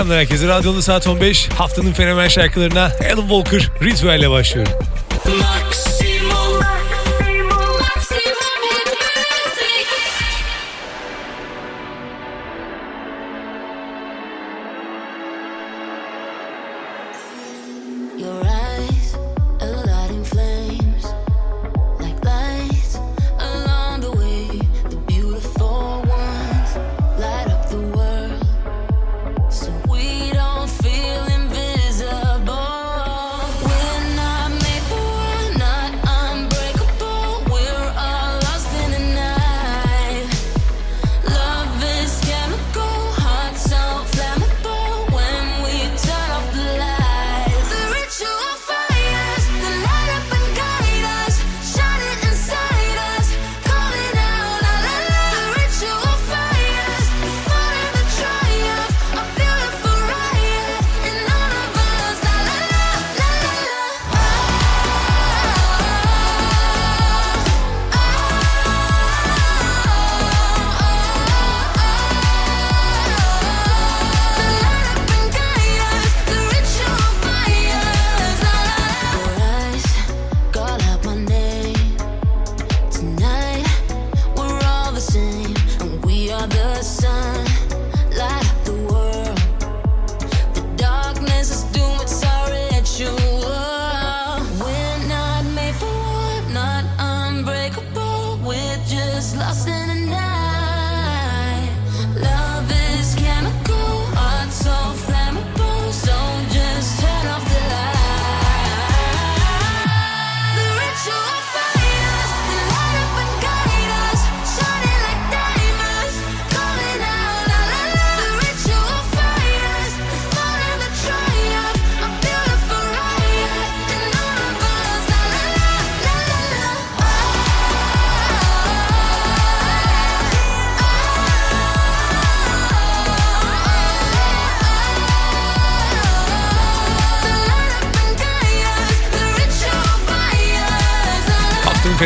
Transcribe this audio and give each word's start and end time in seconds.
Selamlar 0.00 0.18
herkese. 0.18 0.48
Radyonun 0.48 0.80
saat 0.80 1.06
15. 1.06 1.48
Haftanın 1.48 1.92
fenomen 1.92 2.28
şarkılarına 2.28 2.84
Alan 2.84 3.28
Walker 3.28 3.70
Ritüel 3.82 4.18
ile 4.18 4.30
başlıyorum. 4.30 4.72
Maximum, 5.24 5.79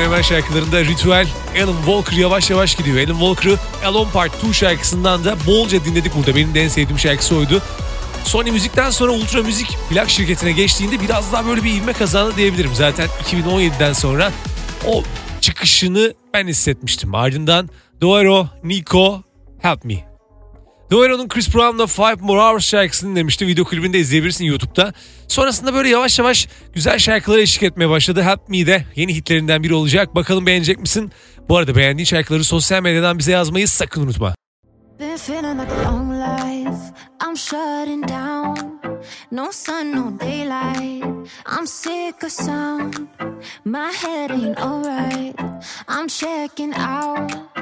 fenomen 0.04 0.22
şarkılarında 0.22 0.84
Ritüel 0.84 1.28
Alan 1.62 1.76
Walker 1.76 2.16
yavaş 2.16 2.50
yavaş 2.50 2.74
gidiyor. 2.74 2.96
Alan 2.96 3.18
Walker'ı 3.18 3.58
Alone 3.84 4.10
Part 4.10 4.44
2 4.44 4.54
şarkısından 4.54 5.24
da 5.24 5.36
bolca 5.46 5.84
dinledik 5.84 6.16
burada. 6.16 6.36
Benim 6.36 6.54
de 6.54 6.62
en 6.62 6.68
sevdiğim 6.68 6.98
şarkısı 6.98 7.36
oydu. 7.36 7.62
Sony 8.24 8.50
Müzik'ten 8.50 8.90
sonra 8.90 9.12
Ultra 9.12 9.42
Müzik 9.42 9.78
plak 9.90 10.10
şirketine 10.10 10.52
geçtiğinde 10.52 11.00
biraz 11.00 11.32
daha 11.32 11.46
böyle 11.46 11.64
bir 11.64 11.74
ivme 11.74 11.92
kazandı 11.92 12.36
diyebilirim. 12.36 12.74
Zaten 12.74 13.08
2017'den 13.24 13.92
sonra 13.92 14.32
o 14.86 15.02
çıkışını 15.40 16.14
ben 16.34 16.48
hissetmiştim. 16.48 17.14
Ardından 17.14 17.70
Doero, 18.00 18.48
Nico, 18.62 19.22
Help 19.62 19.84
Me. 19.84 20.13
Doero'nun 20.94 21.28
Chris 21.28 21.54
Brown'la 21.54 21.86
Five 21.86 22.16
More 22.20 22.40
Hours 22.40 22.68
şarkısını 22.68 23.10
dinlemiştim. 23.10 23.48
Video 23.48 23.64
klibini 23.64 23.92
de 23.92 23.98
izleyebilirsin 23.98 24.44
YouTube'da. 24.44 24.92
Sonrasında 25.28 25.74
böyle 25.74 25.88
yavaş 25.88 26.18
yavaş 26.18 26.48
güzel 26.72 26.98
şarkılara 26.98 27.40
eşlik 27.40 27.62
etmeye 27.62 27.88
başladı. 27.88 28.22
Help 28.22 28.48
Me 28.48 28.66
de 28.66 28.84
yeni 28.96 29.14
hitlerinden 29.14 29.62
biri 29.62 29.74
olacak. 29.74 30.14
Bakalım 30.14 30.46
beğenecek 30.46 30.78
misin? 30.78 31.12
Bu 31.48 31.56
arada 31.56 31.76
beğendiğin 31.76 32.04
şarkıları 32.04 32.44
sosyal 32.44 32.82
medyadan 32.82 33.18
bize 33.18 33.32
yazmayı 33.32 33.68
sakın 33.68 34.02
unutma. 34.02 34.34
Been 35.00 35.16
feeling 35.16 35.60
like 35.60 35.72
a 35.72 35.92
long 35.92 36.12
life. 36.12 36.94
I'm 37.28 37.36
shutting 37.36 38.08
down. 38.08 38.80
No 39.32 39.52
sun, 39.52 39.96
no 39.96 40.20
daylight. 40.20 41.04
I'm 41.58 41.66
sick 41.66 42.24
of 42.24 42.32
sound. 42.32 42.94
My 43.64 43.92
head 44.02 44.30
ain't 44.30 44.60
alright. 44.60 45.40
I'm 45.88 46.08
checking 46.08 46.74
out. 46.74 47.53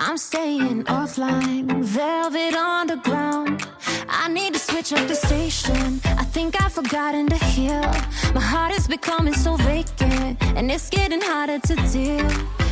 I'm 0.00 0.16
staying 0.16 0.84
offline. 0.84 1.82
Velvet 1.82 2.54
underground. 2.54 3.66
I 4.08 4.28
need 4.28 4.54
to 4.54 4.60
switch 4.60 4.92
up 4.92 5.08
the 5.08 5.16
station. 5.16 6.00
I 6.04 6.22
think 6.22 6.62
I've 6.62 6.72
forgotten 6.72 7.26
to 7.28 7.44
heal. 7.46 7.82
My 8.32 8.40
heart 8.40 8.72
is 8.78 8.86
becoming 8.86 9.34
so 9.34 9.56
vacant. 9.56 10.40
And 10.56 10.70
it's 10.70 10.88
getting 10.88 11.20
harder 11.20 11.58
to 11.58 11.74
deal. 11.90 12.30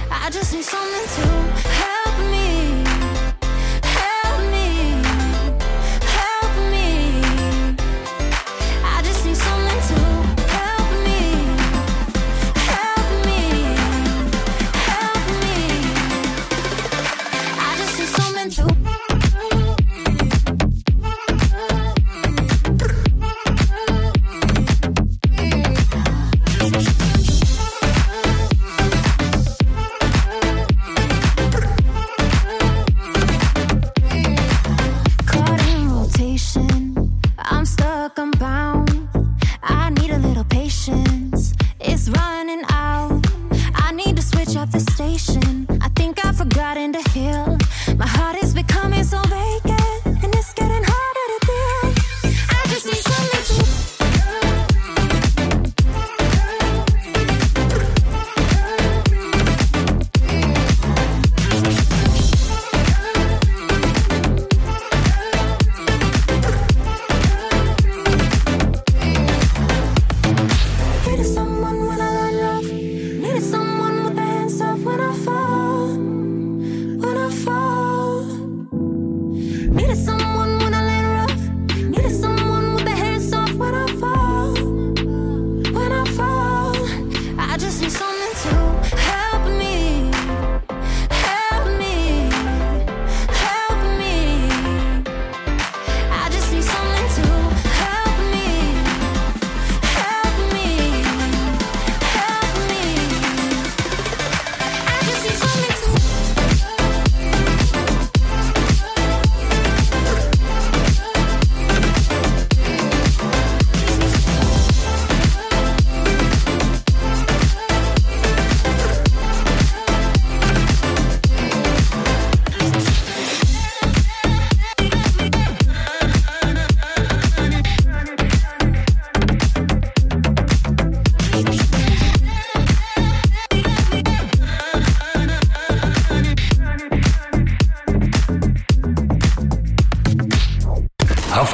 I 0.09 0.31
just 0.31 0.55
need 0.55 0.65
something 0.65 1.07
to 1.17 1.29
help 1.69 1.96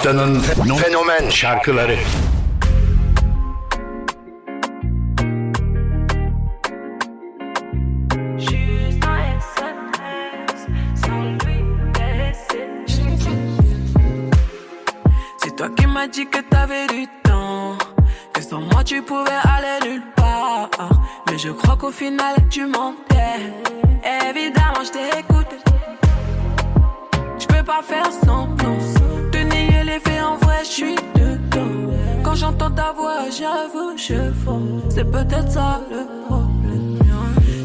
Haftanın 0.02 0.40
fenomen 0.76 1.28
şarkıları. 1.28 1.96
Juste 8.38 9.06
un 9.08 9.40
SMS, 9.54 10.60
sans 11.04 11.24
lui 11.44 11.58
laisser. 12.18 12.68
C'est 15.38 15.56
toi 15.56 15.68
qui 15.76 15.86
m'as 15.86 16.08
dit 16.08 16.26
que 16.26 16.40
t'avais 16.50 16.86
du 16.88 17.06
temps, 17.22 17.78
que 18.32 18.42
sans 18.42 18.60
moi 18.60 18.82
tu 18.84 19.02
pouvais 19.02 19.42
aller 19.54 19.78
nulle 19.86 20.02
part. 20.16 20.70
Mais 21.30 21.38
je 21.38 21.50
crois 21.50 21.76
qu'au 21.76 21.92
final 21.92 22.34
tu 22.50 22.66
mentais. 22.66 23.40
Évidemment, 24.28 24.84
je 24.84 24.90
t'ai 24.90 25.08
écouté. 25.20 25.56
Je 27.38 27.46
peux 27.46 27.64
pas 27.64 27.82
faire 27.82 28.10
semblant 28.26 29.01
en 30.22 30.36
vrai, 30.36 30.60
je 30.64 30.70
suis 30.70 30.94
dedans. 31.14 31.92
Quand 32.22 32.34
j'entends 32.34 32.70
ta 32.70 32.92
voix, 32.92 33.28
j'avoue, 33.30 33.96
je 33.96 34.32
fonds. 34.44 34.82
C'est 34.88 35.10
peut-être 35.10 35.50
ça 35.50 35.80
le 35.90 36.06
problème. 36.26 36.98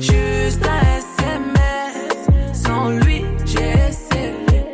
Juste 0.02 0.66
un 0.68 0.82
SMS, 0.98 2.28
sans 2.54 2.90
lui, 2.90 3.24
j'ai 3.46 3.74
essayé. 3.90 4.66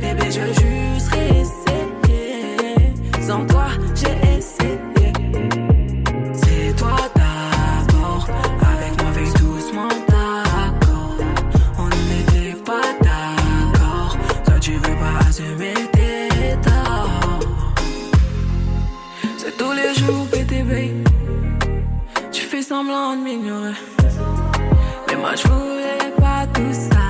Bébé, 0.00 0.26
je 0.30 0.46
juste 0.60 1.08
réessayer. 1.12 2.94
Sans 3.20 3.46
toi, 3.46 3.68
j'ai 3.94 4.36
essayé. 4.36 5.12
Les 19.90 20.04
jours, 20.04 20.26
PTB. 20.28 20.92
Tu 22.30 22.42
fais 22.42 22.62
semblant 22.62 23.16
de 23.16 23.22
m'ignorer. 23.22 23.72
Mais 25.08 25.16
moi 25.16 25.34
je 25.34 25.48
voulais 25.48 26.12
pas 26.16 26.46
tout 26.54 26.72
ça, 26.72 27.09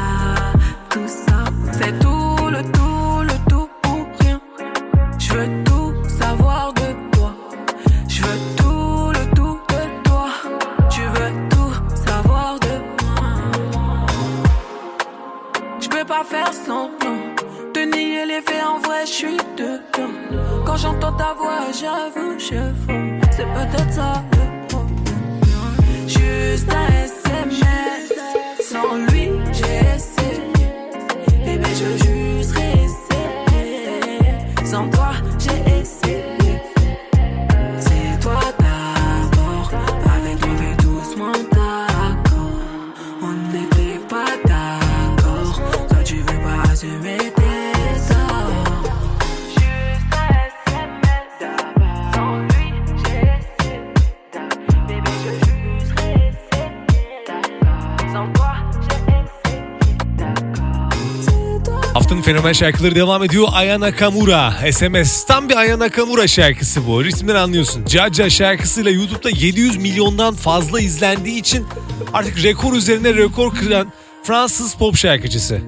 Haftanın 62.01 62.23
fenomen 62.23 62.53
şarkıları 62.53 62.95
devam 62.95 63.25
ediyor. 63.25 63.49
Aya 63.53 63.81
Nakamura, 63.81 64.55
SMS. 64.73 65.25
Tam 65.25 65.49
bir 65.49 65.57
Aya 65.57 65.79
Nakamura 65.79 66.27
şarkısı 66.27 66.87
bu. 66.87 67.05
Ritimden 67.05 67.35
anlıyorsun. 67.35 67.85
Caca 67.85 68.31
şarkısıyla 68.31 68.91
YouTube'da 68.91 69.31
700 69.31 69.77
milyondan 69.77 70.35
fazla 70.35 70.81
izlendiği 70.81 71.41
için 71.41 71.67
artık 72.13 72.43
rekor 72.43 72.73
üzerine 72.73 73.15
rekor 73.15 73.55
kıran 73.55 73.93
Fransız 74.23 74.75
pop 74.75 74.97
şarkıcısı. 74.97 75.61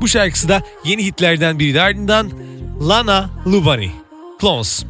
Bu 0.00 0.08
şarkısı 0.08 0.48
da 0.48 0.62
yeni 0.84 1.04
hitlerden 1.04 1.58
biriydi. 1.58 1.80
Ardından 1.80 2.30
Lana 2.88 3.30
Lubani, 3.46 3.90
Clones. 4.40 4.84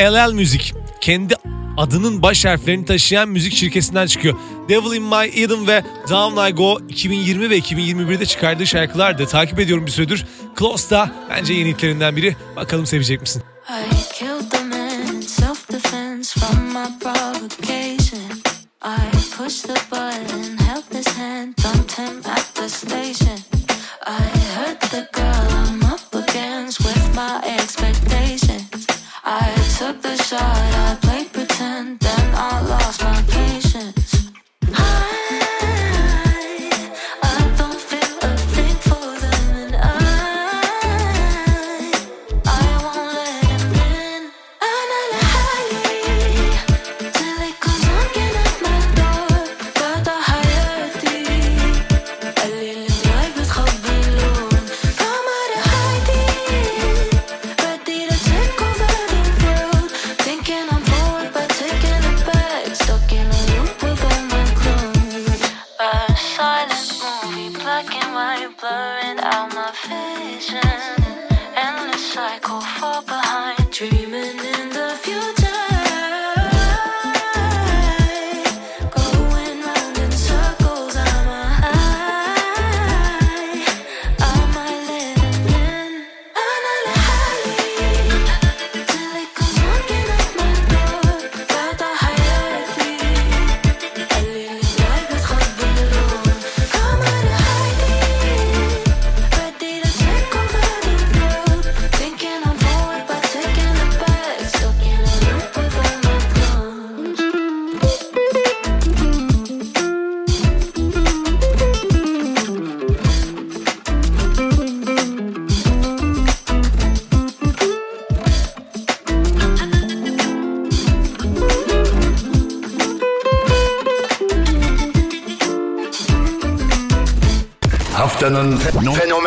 LL 0.00 0.32
Müzik 0.32 0.74
kendi 1.00 1.34
adının 1.76 2.22
baş 2.22 2.44
harflerini 2.44 2.84
taşıyan 2.84 3.28
müzik 3.28 3.54
şirketinden 3.54 4.06
çıkıyor. 4.06 4.36
Devil 4.70 4.92
in 4.92 5.02
My 5.02 5.42
Eden 5.42 5.66
ve 5.66 5.84
Down 6.08 6.48
I 6.48 6.54
Go 6.54 6.78
2020 6.88 7.50
ve 7.50 7.58
2021'de 7.58 8.26
çıkardığı 8.26 8.66
şarkılardı. 8.66 9.26
Takip 9.26 9.58
ediyorum 9.58 9.86
bir 9.86 9.90
süredir. 9.90 10.26
Close 10.58 10.90
da 10.90 11.10
bence 11.30 11.54
yeni 11.54 11.68
hitlerinden 11.68 12.16
biri. 12.16 12.36
Bakalım 12.56 12.86
sevecek 12.86 13.20
misin? 13.20 13.42
I 13.68 14.18
killed 14.18 14.50
the 14.50 14.64
man 14.64 15.00
in 15.14 15.20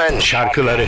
fenomen 0.03 0.19
şarkıları. 0.19 0.87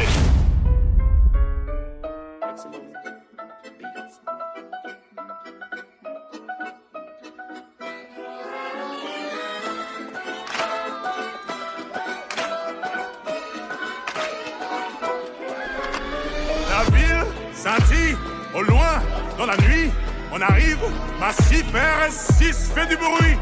La 16.72 16.84
ville, 16.96 17.26
scintille, 17.54 18.16
au 18.56 18.64
loin, 18.64 19.02
dans 19.38 19.48
la 19.48 19.58
nuit, 19.58 19.92
on 20.34 20.42
arrive, 20.42 20.78
massif 21.20 21.66
RS6 21.74 22.74
fait 22.76 22.90
du 22.90 22.98
bruit, 22.98 23.38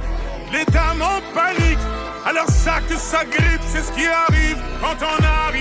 les 0.51 0.65
dames 0.65 1.01
en 1.01 1.21
panique, 1.33 1.79
alors 2.25 2.47
ça 2.47 2.79
que 2.87 2.95
ça 2.95 3.25
grippe, 3.25 3.61
c'est 3.67 3.81
ce 3.81 3.91
qui 3.91 4.07
arrive 4.07 4.57
quand 4.83 5.05
on 5.05 5.23
arrive 5.23 5.52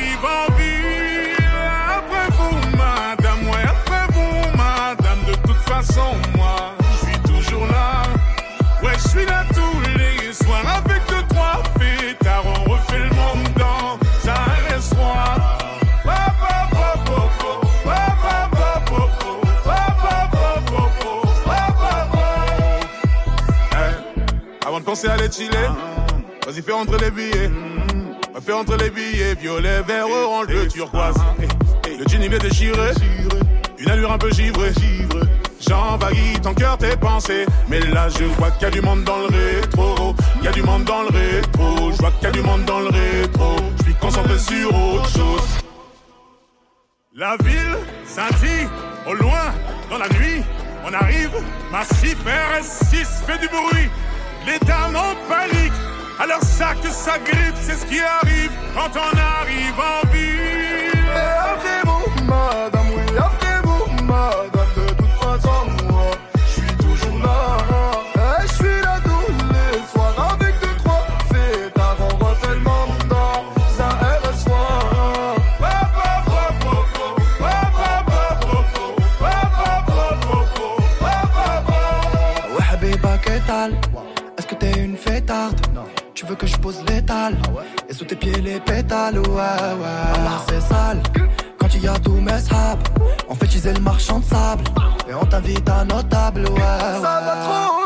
Penser 24.92 25.08
à 25.08 25.16
les 25.16 25.32
chiller, 25.32 25.70
vas-y 26.44 26.61
fais 26.61 26.72
rentrer 26.72 26.99
les 26.99 27.11
billets. 27.11 27.50
Fais 28.44 28.52
rentrer 28.52 28.76
les 28.76 28.90
billets, 28.90 29.34
violet, 29.37 29.80
vert, 29.80 30.06
orange, 30.06 30.49
bleu, 30.49 30.68
turquoise. 30.68 31.14
Le 31.87 32.04
jean 32.06 32.20
il 32.22 32.34
est 32.34 32.38
déchiré, 32.38 32.90
une 33.78 33.88
allure 33.88 34.12
un 34.12 34.18
peu 34.18 34.30
givrée. 34.30 34.72
J'envahis 35.66 36.38
ton 36.42 36.52
cœur, 36.52 36.76
tes 36.76 36.94
pensées. 36.94 37.46
Mais 37.70 37.80
là, 37.80 38.11
je 38.11 38.25
vois 38.25 38.50
qu'il 38.50 38.64
y 38.64 38.66
a 38.66 38.70
du 38.70 38.82
monde 38.82 39.02
dans 39.04 39.16
le 39.16 39.28
rétro. 39.28 40.14
Il 40.40 40.44
y 40.44 40.49
a 40.49 40.52
du 40.52 40.62
monde 40.62 40.84
dans 40.84 41.04
le 41.04 41.08
rétro. 41.08 41.90
Je 41.90 41.96
vois 41.96 42.11
qu'il 42.11 42.25
y 42.25 42.26
a 42.26 42.30
du 42.32 42.42
monde 42.42 42.64
dans 42.66 42.80
le 42.80 42.88
rétro. 42.88 43.56
Je 43.78 43.84
suis 43.84 43.94
concentré 43.94 44.38
sur 44.38 44.75
autre 44.75 45.08
chose. 45.08 45.49
La 47.14 47.38
ville 47.42 47.78
scintille 48.04 48.68
au 49.08 49.14
loin 49.14 49.54
dans 49.88 49.96
la 49.96 50.08
nuit. 50.11 50.42
On 50.87 50.92
arrive, 50.92 51.30
massif 51.70 52.18
RS6 52.26 53.25
fait 53.25 53.38
du 53.38 53.49
bruit. 53.49 53.88
Les 54.46 54.58
dames 54.66 54.96
en 54.96 55.14
panique. 55.28 55.72
Alors 56.18 56.42
ça 56.42 56.75
que 56.82 56.88
ça 56.88 57.18
grippe, 57.18 57.56
c'est 57.61 57.76
ce 57.76 57.87
qui 57.87 58.00
arrive 58.00 58.50
quand 58.75 58.90
on 58.94 59.18
arrive 59.18 59.78
en 59.78 60.08
ville. 60.12 60.41
Non. 85.74 85.84
Tu 86.12 86.26
veux 86.26 86.34
que 86.34 86.46
je 86.46 86.56
pose 86.58 86.84
l'étal 86.86 87.36
Et 87.88 87.94
sous 87.94 88.04
tes 88.04 88.16
pieds 88.16 88.38
les 88.40 88.60
pétales, 88.60 89.18
ouais, 89.18 89.24
ouais. 89.26 90.20
Alors 90.20 90.44
c'est 90.46 90.60
sale 90.60 91.02
quand 91.58 91.74
il 91.74 91.84
y 91.84 91.88
a 91.88 91.98
tous 91.98 92.20
mes 92.20 92.38
sables. 92.40 92.82
On 93.28 93.34
fait 93.34 93.46
teaser 93.46 93.72
le 93.72 93.80
marchand 93.80 94.18
de 94.18 94.24
sable. 94.24 94.64
Et 95.08 95.14
on 95.14 95.24
t'invite 95.24 95.68
à 95.70 95.84
nos 95.84 96.02
tables, 96.02 96.42
ouais. 96.50 96.60
Ça 97.00 97.20
va 97.24 97.36
trop 97.44 97.81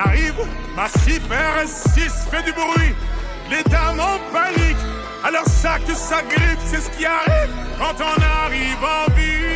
arrive, 0.00 0.46
massif 0.76 1.20
RS6 1.28 2.30
fait 2.30 2.42
du 2.42 2.52
bruit. 2.52 2.94
Les 3.50 3.62
dames 3.70 4.00
en 4.00 4.18
panique. 4.32 4.76
Alors 5.24 5.46
ça 5.46 5.78
que 5.86 5.94
ça 5.94 6.22
grippe, 6.22 6.58
c'est 6.64 6.80
ce 6.80 6.90
qui 6.90 7.04
arrive 7.04 7.50
quand 7.78 7.96
on 7.98 8.22
arrive 8.44 8.82
en 8.82 9.12
ville. 9.14 9.49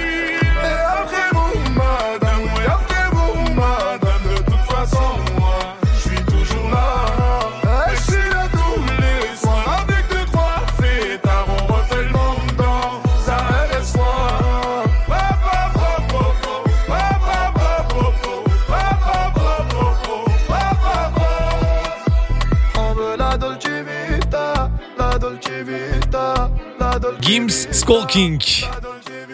Gims 27.24 27.66
Skulking. 27.72 28.42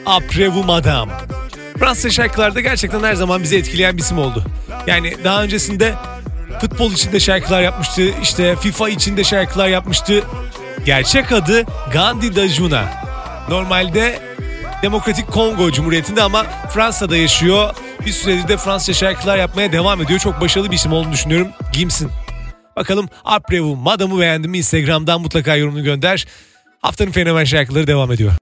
Après 0.06 0.48
vous 0.48 0.64
madame. 0.64 1.10
Fransız 1.78 2.12
şarkılarda 2.12 2.60
gerçekten 2.60 3.02
her 3.02 3.14
zaman 3.14 3.42
bizi 3.42 3.56
etkileyen 3.56 3.96
bir 3.96 4.02
isim 4.02 4.18
oldu. 4.18 4.44
Yani 4.86 5.14
daha 5.24 5.42
öncesinde 5.42 5.94
futbol 6.60 6.92
içinde 6.92 7.20
şarkılar 7.20 7.62
yapmıştı. 7.62 8.02
işte 8.22 8.56
FIFA 8.56 8.88
içinde 8.88 9.24
şarkılar 9.24 9.68
yapmıştı. 9.68 10.22
Gerçek 10.86 11.32
adı 11.32 11.66
Gandhi 11.92 12.36
Dajuna. 12.36 12.84
Normalde 13.48 14.18
Demokratik 14.82 15.26
Kongo 15.26 15.72
Cumhuriyeti'nde 15.72 16.22
ama 16.22 16.42
Fransa'da 16.74 17.16
yaşıyor. 17.16 17.74
Bir 18.06 18.12
süredir 18.12 18.48
de 18.48 18.56
Fransızca 18.56 18.94
şarkılar 18.94 19.38
yapmaya 19.38 19.72
devam 19.72 20.02
ediyor. 20.02 20.20
Çok 20.20 20.40
başarılı 20.40 20.70
bir 20.70 20.76
isim 20.76 20.92
olduğunu 20.92 21.12
düşünüyorum. 21.12 21.48
Gims'in. 21.72 22.10
Bakalım 22.76 23.08
Aprevu 23.24 23.76
Madam'ı 23.76 24.20
beğendin 24.20 24.50
mi? 24.50 24.58
Instagram'dan 24.58 25.20
mutlaka 25.20 25.56
yorumunu 25.56 25.84
gönder. 25.84 26.26
Haftanın 26.80 27.10
fenomen 27.10 27.44
şarkıları 27.44 27.86
devam 27.86 28.12
ediyor. 28.12 28.32